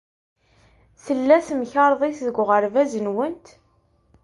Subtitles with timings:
[1.05, 3.47] Tella temkarḍit deg uɣerbaz-nwent?